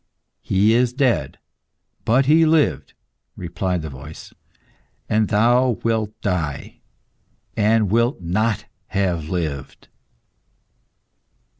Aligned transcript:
"He 0.41 0.73
is 0.73 0.93
dead, 0.93 1.37
but 2.05 2.25
he 2.25 2.43
lived," 2.43 2.95
replied 3.35 3.83
the 3.83 3.89
voice; 3.91 4.33
"and 5.07 5.27
thou 5.27 5.77
wilt 5.83 6.19
die, 6.21 6.79
and 7.55 7.91
wilt 7.91 8.19
not 8.19 8.65
have 8.87 9.29
lived." 9.29 9.89